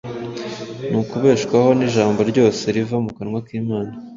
ni 0.89 0.97
ukubeshwaho 1.01 1.69
n’ijambo 1.77 2.19
ryose 2.31 2.63
riva 2.75 2.97
mu 3.05 3.11
kanwa 3.17 3.39
k’Imana; 3.45 3.91